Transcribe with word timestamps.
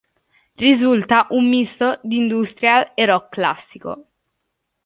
Risulta 0.57 1.27
un 1.29 1.47
misto 1.51 1.99
di 2.01 2.15
industrial 2.15 2.93
e 2.95 3.05
rock 3.05 3.29
classico. 3.29 4.07